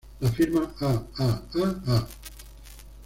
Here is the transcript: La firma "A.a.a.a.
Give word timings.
La 0.19 0.31
firma 0.31 0.73
"A.a.a.a. 0.79 2.07